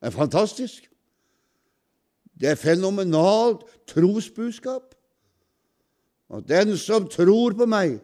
[0.00, 0.86] Det er fantastisk.
[2.32, 4.94] Det er fenomenalt trosbudskap.
[6.32, 8.00] Og den som tror på meg,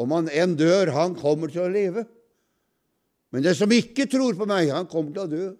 [0.00, 2.06] Om han enn dør, han kommer til å leve.
[3.30, 5.50] Men den som ikke tror på meg, han kommer til å dø.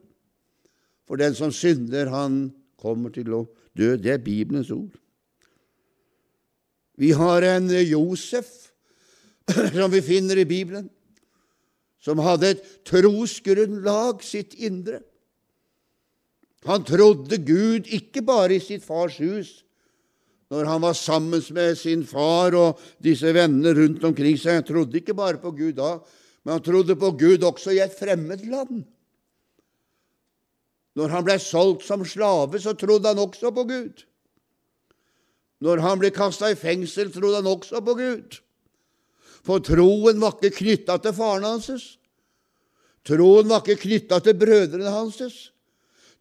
[1.07, 2.46] For den som synder, han
[2.81, 3.42] kommer til å
[3.76, 3.92] dø.
[4.00, 4.96] Det er Bibelens ord.
[6.96, 8.72] Vi har en Josef
[9.76, 10.88] som vi finner i Bibelen,
[12.00, 15.02] som hadde et trosgrunnlag sitt indre.
[16.68, 19.61] Han trodde Gud ikke bare i sitt fars hus,
[20.53, 24.61] når han var sammen med sin far og disse vennene rundt omkring seg.
[24.61, 25.95] Han trodde ikke bare på Gud da,
[26.45, 28.83] men han trodde på Gud også i et fremmed land.
[30.99, 34.05] Når han ble solgt som slave, så trodde han også på Gud.
[35.65, 38.43] Når han ble kasta i fengsel, trodde han også på Gud.
[39.47, 41.97] For troen var ikke knytta til faren hans.
[43.09, 45.49] Troen var ikke knytta til brødrene hans.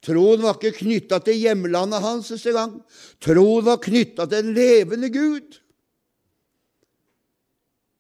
[0.01, 2.79] Troen var ikke knytta til hjemlandet hans engang.
[3.21, 5.59] Troen var knytta til en levende Gud.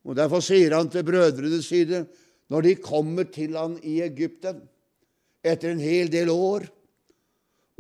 [0.09, 2.05] Og Derfor sier han til brødrene sine,
[2.49, 4.63] når de kommer til han i Egypten
[5.45, 6.65] etter en hel del år,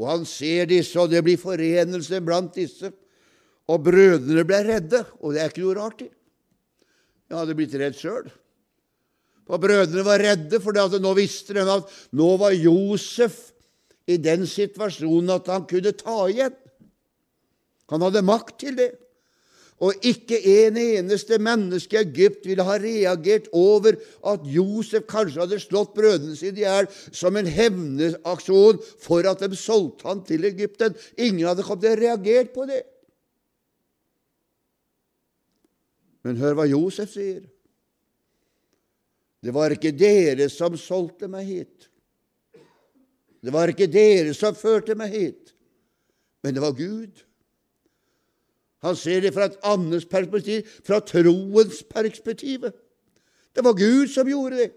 [0.01, 2.89] og han ser disse, og det blir forenelse blant disse,
[3.69, 6.07] og brødrene ble redde, og det er ikke noe rart i.
[7.29, 8.31] Jeg hadde blitt redd sjøl.
[9.45, 13.50] For brødrene var redde, for nå visste de at nå var Josef
[14.13, 16.55] i den situasjonen at han kunne ta igjen.
[17.91, 18.91] Han hadde makt til det.
[19.81, 23.95] Og ikke en eneste menneske i Egypt ville ha reagert over
[24.29, 29.57] at Josef kanskje hadde slått brødrene sine i hjel som en hevneaksjon for at de
[29.57, 30.93] solgte han til Egypten.
[31.17, 32.83] Ingen hadde kommet til å reagere på det.
[36.21, 37.41] Men hør hva Josef sier.
[39.41, 41.90] Det var ikke dere som solgte meg hit.
[43.41, 45.53] Det var ikke dere som førte meg hit,
[46.45, 47.23] men det var Gud.
[48.85, 52.65] Han ser det fra et annet perspektiv, fra troens perspektiv.
[53.53, 54.69] Det var Gud som gjorde det.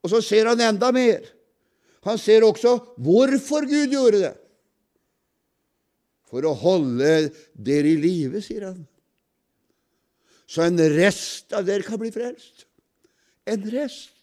[0.00, 1.26] Og så ser han enda mer.
[2.08, 4.36] Han ser også hvorfor Gud gjorde det.
[6.30, 8.84] For å holde dere i live, sier han.
[10.50, 12.64] Så en rest av dere kan bli frelst.
[13.50, 14.19] En rest.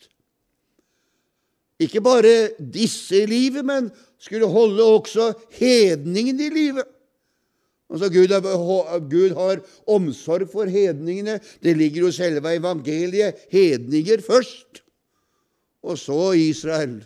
[1.80, 6.88] Ikke bare disse i livet, men skulle holde også hedningene i livet.
[7.88, 8.34] Altså Gud
[9.10, 11.40] Gud har omsorg for hedningene.
[11.64, 13.36] Det ligger jo selve evangeliet.
[13.50, 14.82] Hedninger først,
[15.84, 17.06] og så Israel.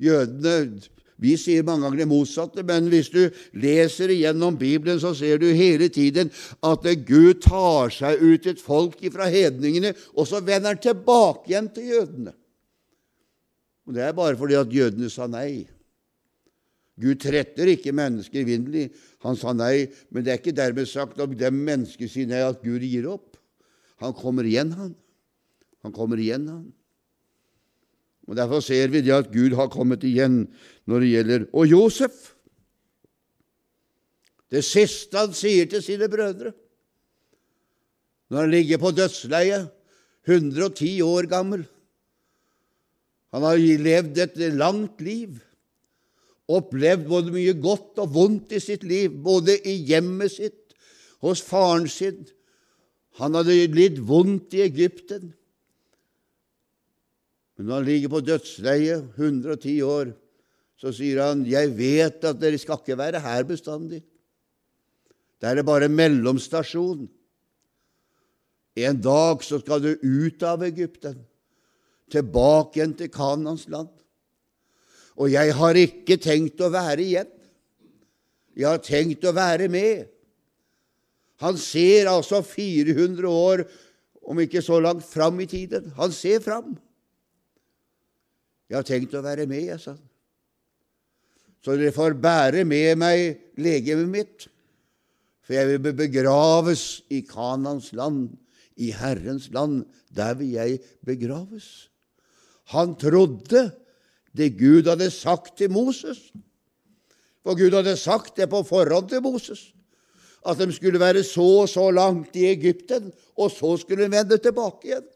[0.00, 0.80] Jødene
[1.18, 3.24] Vi sier mange ganger det motsatte, men hvis du
[3.58, 6.30] leser igjennom Bibelen, så ser du hele tiden
[6.62, 11.90] at Gud tar seg ut et folk fra hedningene, og så vender tilbake igjen til
[11.90, 12.32] jødene.
[13.88, 15.64] Og Det er bare fordi at jødene sa nei.
[17.00, 18.90] Gud tretter ikke mennesker evinnelig.
[19.24, 22.60] Han sa nei, men det er ikke dermed sagt om dem mennesker sier nei, at
[22.60, 23.38] Gud gir opp.
[24.02, 24.92] Han kommer igjen, han.
[25.86, 26.66] Han kommer igjen, han.
[28.28, 30.42] Og Derfor ser vi det at Gud har kommet igjen
[30.84, 32.16] når det gjelder Og Josef
[34.52, 36.52] Det siste han sier til sine brødre
[38.28, 39.70] når han ligger på dødsleiet,
[40.28, 41.62] 110 år gammel
[43.34, 45.36] han har levd et langt liv,
[46.48, 50.72] opplevd både mye godt og vondt i sitt liv, både i hjemmet sitt,
[51.20, 52.22] hos faren sin.
[53.20, 55.34] Han hadde litt vondt i Egypten.
[57.58, 60.14] Men når han ligger på dødsleiet, 110 år,
[60.78, 64.06] så sier han, 'Jeg vet at dere skal ikke være her bestandig.'
[65.40, 67.08] Det er bare en mellomstasjon.
[68.76, 71.27] En dag så skal du ut av Egypten
[72.12, 73.90] tilbake igjen til Kanans land.
[75.18, 77.30] Og jeg har ikke tenkt å være igjen.
[78.58, 80.08] Jeg har tenkt å være med.
[81.42, 83.62] Han ser altså 400 år,
[84.28, 85.92] om ikke så langt fram i tiden.
[85.96, 86.74] Han ser fram.
[88.68, 89.94] Jeg har tenkt å være med, jeg sa.
[91.64, 94.48] Så dere får bære med meg legemet mitt,
[95.42, 98.34] for jeg vil begraves i Kanans land,
[98.76, 99.86] i Herrens land.
[100.12, 101.88] Der vil jeg begraves.
[102.74, 103.70] Han trodde
[104.36, 106.20] det Gud hadde sagt til Moses.
[107.42, 109.70] For Gud hadde sagt det på forhånd til Moses,
[110.46, 114.38] at de skulle være så og så langt i Egypten, og så skulle de vende
[114.38, 115.06] tilbake igjen.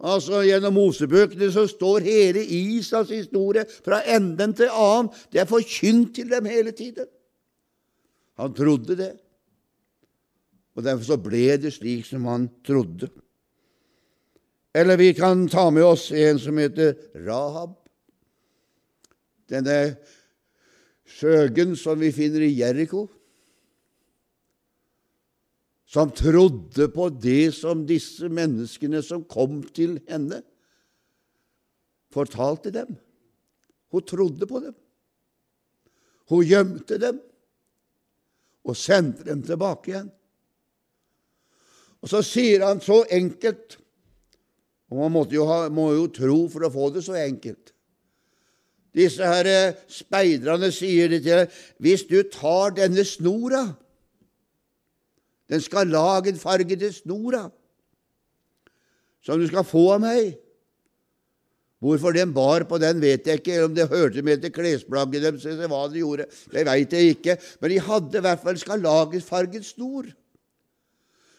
[0.00, 5.10] Altså Gjennom Mosebøkene så står hele Israels historie fra enden til annen.
[5.32, 7.08] Det er forkynt til dem hele tiden.
[8.40, 9.12] Han trodde det.
[10.76, 13.10] Og Derfor så ble det slik som han trodde.
[14.72, 16.94] Eller vi kan ta med oss en som heter
[17.26, 17.74] Rahab.
[19.50, 19.96] Denne
[21.10, 23.08] skjøgen som vi finner i Jeriko,
[25.90, 30.38] som trodde på det som disse menneskene som kom til henne,
[32.14, 32.94] fortalte dem.
[33.90, 34.76] Hun trodde på dem.
[36.30, 37.18] Hun gjemte dem
[38.62, 40.10] og sendte dem tilbake igjen.
[42.00, 43.80] Og så sier han så enkelt
[44.90, 47.72] Og man jo ha, må jo tro for å få det så enkelt.
[48.96, 53.68] Disse her eh, speiderne sier det til deg hvis du tar denne snora
[55.46, 57.44] Den skal lage en farge til snora
[59.22, 60.30] som du skal få av meg.
[61.80, 63.58] Hvorfor de bar på den, vet jeg ikke.
[63.66, 67.36] Om det hørte med til klesplagget deres, eller hva de gjorde, det veit jeg ikke.
[67.60, 70.08] Men de hadde i hvert fall skarlagenfarget snor.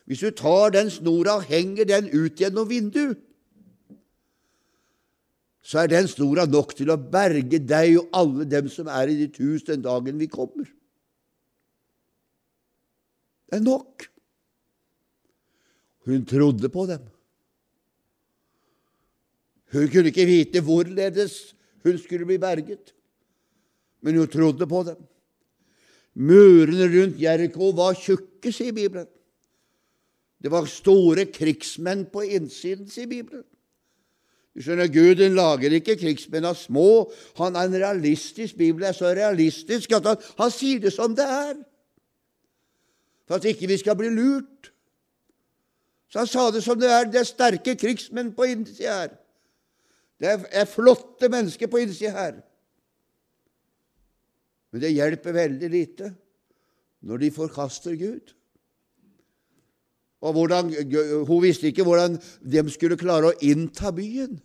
[0.06, 3.18] Hvis du tar den snora og henger den ut gjennom vinduet,
[5.62, 9.18] så er den snora nok til å berge deg og alle dem som er i
[9.20, 10.66] ditt hus den dagen vi kommer.
[13.46, 14.08] Det er nok.
[16.10, 17.04] Hun trodde på dem.
[19.72, 21.54] Hun kunne ikke vite hvorledes
[21.86, 22.92] hun skulle bli berget,
[24.02, 25.00] men hun trodde på dem.
[26.14, 29.08] Murene rundt Jeriko var tjukke, sier Bibelen.
[30.42, 33.46] Det var store krigsmenn på innsiden, sier Bibelen.
[34.52, 37.08] Du skjønner, Gud lager ikke krigsmenn av små.
[37.40, 41.24] Han er en realistisk Bibelen er så realistisk at han, han sier det som det
[41.24, 41.56] er,
[43.30, 44.72] for at ikke vi skal bli lurt.
[46.12, 47.08] Så han sa det som det er.
[47.08, 49.14] Det er sterke krigsmenn på innsida her.
[50.20, 52.42] Det er flotte mennesker på innsida her.
[54.72, 56.12] Men det hjelper veldig lite
[57.08, 58.36] når de forkaster Gud.
[60.22, 60.74] Og hvordan,
[61.28, 64.40] Hun visste ikke hvordan de skulle klare å innta byen.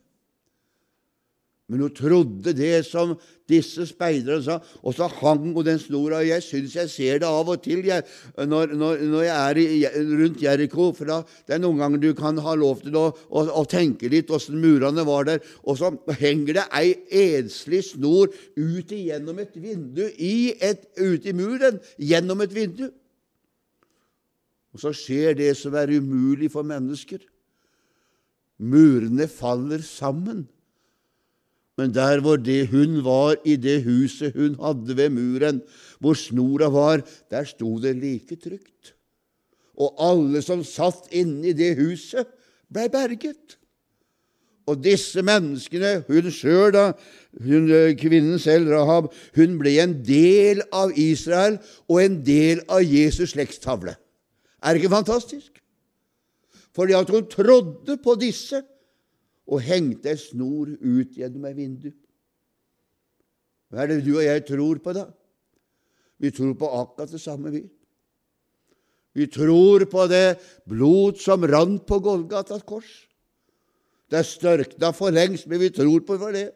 [1.66, 3.16] Men hun trodde det som
[3.50, 6.20] disse speiderne sa, og så hang hun den snora.
[6.20, 8.04] og Jeg syns jeg ser det av og til jeg,
[8.38, 10.92] når, når, når, jeg er rundt Jeriko.
[10.94, 11.16] For da,
[11.46, 14.60] det er noen ganger du kan ha lov til å, å, å tenke litt åssen
[14.62, 15.42] murene var der.
[15.66, 16.94] Og så henger det ei
[17.34, 22.86] enslig snor ut igjennom et vindu, i et, ut i muren, gjennom et vindu.
[24.76, 27.22] Og så skjer det som er umulig for mennesker.
[28.60, 30.42] Murene faller sammen.
[31.80, 35.62] Men der hvor det hun var, i det huset hun hadde ved muren,
[36.00, 37.00] hvor snora var,
[37.32, 38.92] der sto det like trygt.
[39.80, 42.28] Og alle som satt inne i det huset,
[42.68, 43.56] blei berget.
[44.68, 46.90] Og disse menneskene, hun sjøl, da,
[47.40, 53.32] hun, kvinnen selv, Rahab, hun ble en del av Israel og en del av Jesus'
[53.32, 53.96] slektstavle.
[54.62, 55.62] Er det ikke fantastisk?
[56.76, 58.62] Fordi at hun trodde på disse
[59.46, 61.92] og hengte ei snor ut gjennom ei vindu.
[63.70, 65.06] Hva er det du og jeg tror på, da?
[66.18, 67.62] Vi tror på akkurat det samme, vi.
[69.16, 70.38] Vi tror på det
[70.68, 72.90] blod som rant på Golgatas kors.
[74.10, 76.50] Det er størkna for lengst, men vi tror på det.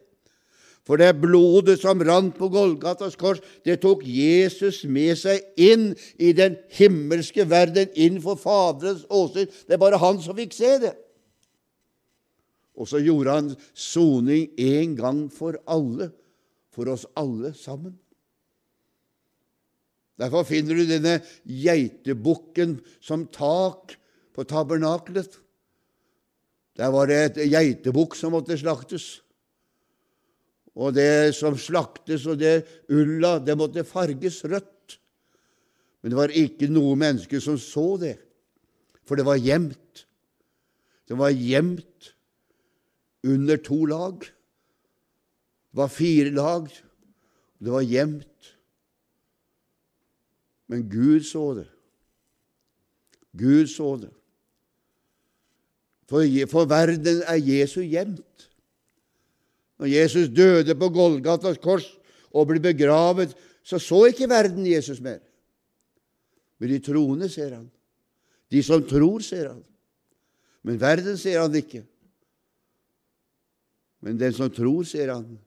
[0.87, 6.31] For det blodet som rant på Golgatas kors, det tok Jesus med seg inn i
[6.33, 9.49] den himmelske verden, inn for Faderens åsyn.
[9.67, 10.95] Det er bare han som fikk se det.
[12.81, 16.09] Og så gjorde han soning en gang for alle,
[16.73, 17.93] for oss alle sammen.
[20.21, 23.95] Derfor finner du denne geitebukken som tak
[24.33, 25.37] på tabernaklet.
[26.77, 29.19] Der var det et geitebukk som måtte slaktes.
[30.75, 32.61] Og det som slaktes, og det
[32.91, 34.99] ulla, det måtte farges rødt.
[36.01, 38.15] Men det var ikke noe menneske som så det,
[39.05, 40.05] for det var gjemt.
[41.09, 42.13] Det var gjemt
[43.27, 44.23] under to lag.
[44.23, 46.71] Det var fire lag.
[47.59, 48.55] og Det var gjemt.
[50.71, 51.67] Men Gud så det.
[53.37, 54.11] Gud så det.
[56.07, 58.50] For, for verden er Jesu gjemt.
[59.81, 61.87] Når Jesus døde på Golgatas kors
[62.29, 63.33] og ble begravet,
[63.65, 65.17] så så ikke verden Jesus mer.
[66.61, 67.65] Men de troende ser han.
[68.51, 69.63] De som tror, ser han.
[70.61, 71.81] Men verden ser han ikke.
[74.05, 75.39] Men den som tror, ser han.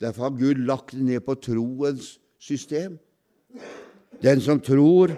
[0.00, 2.98] Derfor har Gud lagt det ned på troens system.
[4.20, 5.16] Den som tror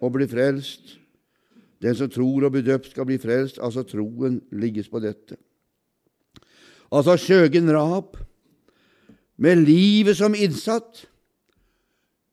[0.00, 0.96] og blir frelst,
[1.84, 3.60] den som tror og blir døpt, skal bli frelst.
[3.60, 5.36] Altså troen ligges på dette
[6.94, 8.16] altså Sjøgen Rahab,
[9.36, 11.04] med livet som innsatt,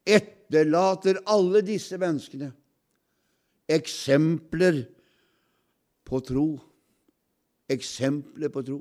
[0.05, 2.51] etterlater alle disse menneskene
[3.71, 4.83] eksempler
[6.07, 6.47] på tro.
[7.71, 8.79] Eksempler på tro.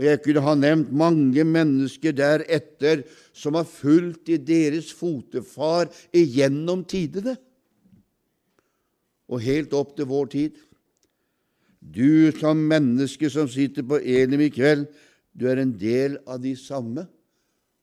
[0.00, 3.02] Og Jeg kunne ha nevnt mange mennesker deretter
[3.36, 7.36] som har fulgt i deres fotefar igjennom tidene.
[9.30, 10.56] og helt opp til vår tid.
[11.80, 14.86] Du som menneske som sitter på Elim i kveld,
[15.32, 17.06] du er en del av de samme,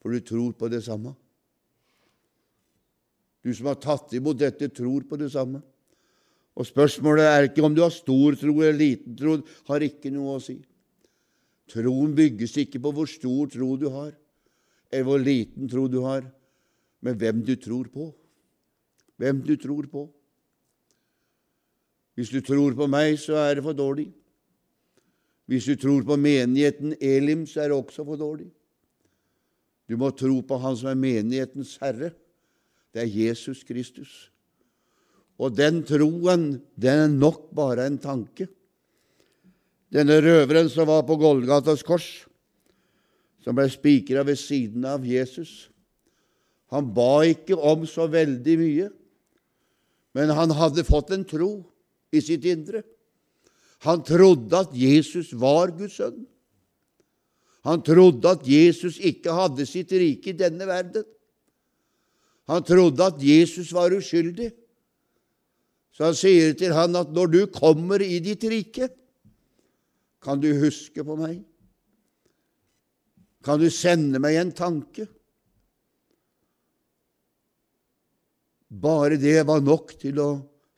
[0.02, 1.16] for du tror på det samme.
[3.42, 5.64] Du som har tatt imot dette, tror på det samme.
[6.58, 9.38] Og spørsmålet er ikke om du har stor tro eller liten tro,
[9.70, 10.58] har ikke noe å si.
[11.70, 14.14] Troen bygges ikke på hvor stor tro du har,
[14.92, 16.26] eller hvor liten tro du har,
[17.04, 18.10] men hvem du tror på.
[19.18, 20.08] Hvem du tror på.
[22.18, 24.08] Hvis du tror på meg, så er det for dårlig.
[25.46, 28.50] Hvis du tror på menigheten Elim, så er det også for dårlig.
[29.88, 32.10] Du må tro på Han som er menighetens herre.
[32.92, 34.32] Det er Jesus Kristus.
[35.38, 38.50] Og den troen, den er nok bare en tanke.
[39.94, 42.26] Denne røveren som var på Golgatas kors,
[43.46, 45.70] som ble spikra ved siden av Jesus,
[46.74, 48.90] han ba ikke om så veldig mye,
[50.18, 51.62] men han hadde fått en tro
[52.12, 52.84] i sitt indre.
[53.86, 56.24] Han trodde at Jesus var Guds sønn.
[57.68, 61.04] Han trodde at Jesus ikke hadde sitt rike i denne verden.
[62.48, 64.54] Han trodde at Jesus var uskyldig.
[65.92, 68.88] Så han sier til han at når du kommer i ditt rike,
[70.24, 71.42] kan du huske på meg?
[73.44, 75.08] Kan du sende meg en tanke?
[78.68, 80.30] Bare det var nok til å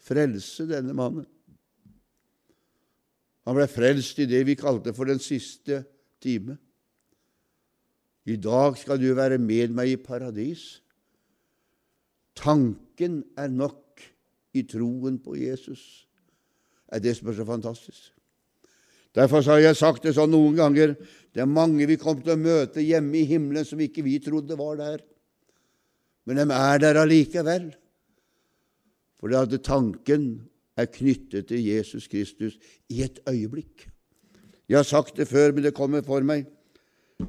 [0.04, 1.28] frelse denne mannen.
[3.48, 5.82] Han ble frelst i det vi kalte for den siste
[6.22, 6.58] time.
[8.30, 10.84] I dag skal du være med meg i paradis.
[12.38, 14.04] Tanken er nok
[14.54, 15.82] i troen på Jesus.
[16.94, 18.12] Er det som er så fantastisk.
[19.16, 20.94] Derfor har jeg sagt det sånn noen ganger.
[21.34, 24.58] Det er mange vi kom til å møte hjemme i himmelen som ikke vi trodde
[24.60, 25.02] var der.
[26.30, 27.72] Men de er der allikevel.
[29.20, 30.30] Fordi at tanken
[30.80, 32.56] er knyttet til Jesus Kristus
[32.90, 33.90] i et øyeblikk.
[34.70, 36.46] Jeg har sagt det før, men det kommer for meg.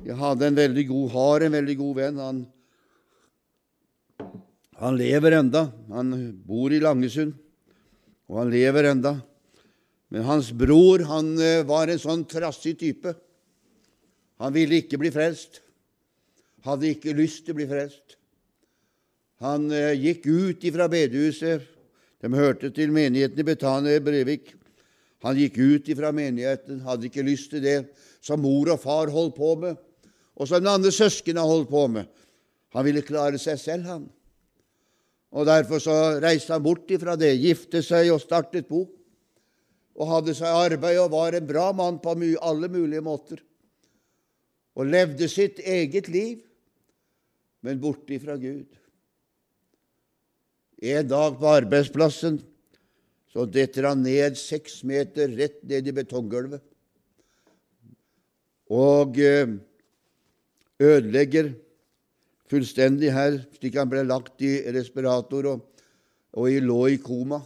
[0.07, 2.20] Jeg hadde en veldig god, har en veldig god venn.
[2.22, 2.43] Han,
[4.78, 5.64] han lever enda.
[5.91, 6.12] Han
[6.47, 7.34] bor i Langesund,
[8.30, 9.16] og han lever enda.
[10.11, 13.14] Men hans bror han eh, var en sånn trassig type.
[14.43, 15.61] Han ville ikke bli frelst.
[16.66, 18.16] Hadde ikke lyst til å bli frelst.
[19.41, 21.66] Han eh, gikk ut ifra bedehuset
[22.20, 24.54] de hørte til menigheten i Betania i Brevik.
[25.24, 27.78] Han gikk ut ifra menigheten, hadde ikke lyst til det
[28.24, 29.76] som mor og far holdt på med,
[30.36, 32.08] og som de andre søsknene holdt på med.
[32.76, 34.08] Han ville klare seg selv, han.
[35.30, 38.84] Og Derfor så reiste han bort ifra det, gifte seg og startet bo.
[40.00, 43.40] Og hadde seg arbeid og var en bra mann på alle mulige måter.
[44.78, 46.40] Og levde sitt eget liv,
[47.60, 48.79] men borte ifra Gud.
[50.80, 52.38] En dag på arbeidsplassen
[53.30, 56.64] så detter han ned seks meter rett ned i betonggulvet
[58.70, 59.50] og eh,
[60.80, 61.50] ødelegger
[62.50, 65.64] fullstendig her, slik han ble lagt i respirator og,
[66.38, 67.40] og i, lå i koma.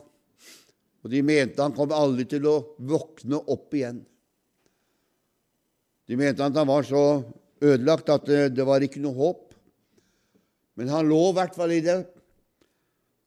[1.05, 4.03] Og De mente han kom aldri til å våkne opp igjen.
[6.09, 7.25] De mente at han var så
[7.65, 9.55] ødelagt at det, det var ikke noe håp.
[10.77, 11.99] Men han lå i hvert fall i det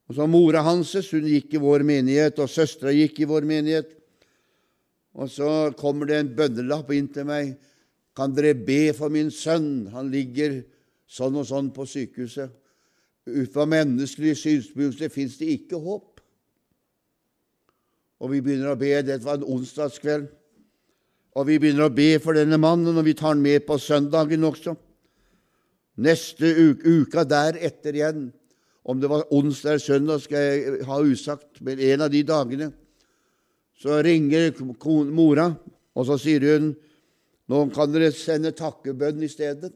[0.07, 3.89] og så Mora hans hun gikk i vår menighet, og søstera gikk i vår menighet.
[5.17, 7.57] Og så kommer det en bønnelapp inn til meg.
[8.15, 9.89] Kan dere be for min sønn?
[9.91, 10.61] Han ligger
[11.09, 12.53] sånn og sånn på sykehuset.
[13.27, 16.21] Ut fra menneskelige synspunkter fins det ikke håp.
[18.23, 18.93] Og vi begynner å be.
[19.03, 20.29] Det var en onsdagskveld.
[21.37, 24.47] Og vi begynner å be for denne mannen, og vi tar han med på søndagen
[24.47, 24.73] også.
[26.01, 28.27] Neste uke, uka deretter igjen
[28.87, 32.69] om det var onsdag eller søndag, skal jeg ha usagt, men en av de dagene
[33.77, 34.55] så ringer
[35.11, 35.49] mora,
[35.93, 36.71] og så sier hun
[37.47, 39.71] nå kan dere sende takkebønn i stedet.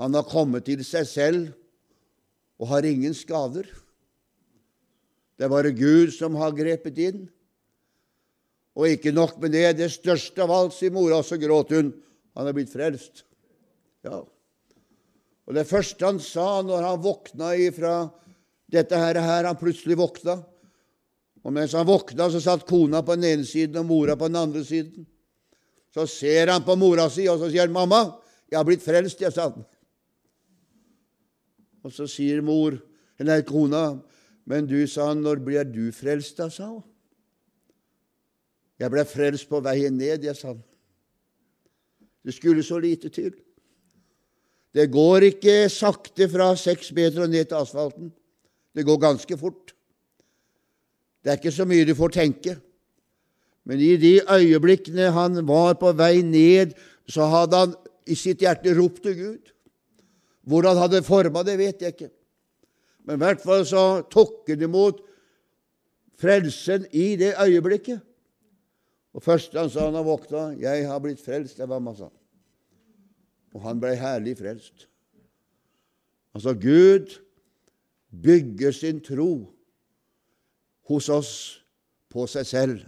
[0.00, 1.50] Han har kommet til seg selv
[2.60, 3.66] og har ingen skader.
[5.36, 7.26] Det er bare Gud som har grepet inn.
[8.76, 11.92] Og ikke nok med det, det største av alt, sier mora, og så gråt hun.
[12.36, 13.24] Han er blitt frelst.
[14.06, 14.22] Ja,
[15.50, 17.94] og Det første han sa når han våkna ifra
[18.70, 20.36] dette her, her Han plutselig våkna.
[21.42, 24.38] Og mens han våkna, så satt kona på den ene siden og mora på den
[24.38, 25.08] andre siden.
[25.90, 29.20] Så ser han på mora si, og så sier han, 'Mamma, jeg har blitt frelst',
[29.20, 29.64] jeg, sa han.
[31.82, 32.78] Og så sier mor,
[33.18, 33.98] eller kona,
[34.46, 36.82] 'Men du, sa han, når blir du frelst, da', sa hun.
[38.78, 40.62] 'Jeg ble frelst på veien ned', jeg, sa han.
[42.24, 43.34] Det skulle så lite til.
[44.74, 48.12] Det går ikke sakte fra seks meter og ned til asfalten.
[48.74, 49.74] Det går ganske fort.
[51.20, 52.54] Det er ikke så mye du får tenke.
[53.66, 56.72] Men i de øyeblikkene han var på vei ned,
[57.10, 57.74] så hadde han
[58.06, 59.52] i sitt hjerte ropt til Gud.
[60.48, 62.10] Hvordan han hadde forma det, vet jeg ikke.
[63.04, 65.02] Men i hvert fall så tok han imot
[66.20, 68.00] frelsen i det øyeblikket.
[69.14, 72.08] Og først han sa han han våkna, 'Jeg har blitt frelst', det var massa.
[73.54, 74.86] Og han ble herlig frelst.
[76.34, 77.16] Altså, Gud
[78.22, 79.32] bygger sin tro
[80.90, 81.32] hos oss
[82.10, 82.86] på seg selv.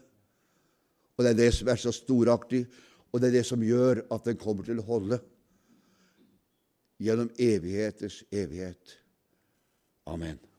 [1.16, 2.64] Og det er det som er så storaktig,
[3.12, 5.20] og det er det som gjør at den kommer til å holde
[7.02, 8.96] gjennom evigheters evighet.
[10.06, 10.42] Amen.